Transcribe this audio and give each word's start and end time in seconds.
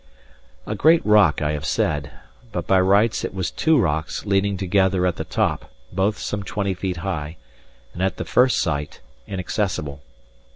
A 0.65 0.73
great 0.73 1.05
rock 1.05 1.43
I 1.43 1.51
have 1.51 1.63
said; 1.63 2.09
but 2.51 2.65
by 2.65 2.81
rights 2.81 3.23
it 3.23 3.35
was 3.35 3.51
two 3.51 3.77
rocks 3.77 4.25
leaning 4.25 4.57
together 4.57 5.05
at 5.05 5.17
the 5.17 5.23
top, 5.23 5.69
both 5.93 6.17
some 6.17 6.41
twenty 6.41 6.73
feet 6.73 6.97
high, 7.05 7.37
and 7.93 8.01
at 8.01 8.17
the 8.17 8.25
first 8.25 8.59
sight 8.59 8.99
inaccessible. 9.27 10.01